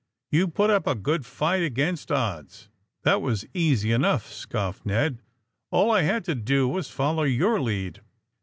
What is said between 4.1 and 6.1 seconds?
scoffed Ned. A1I I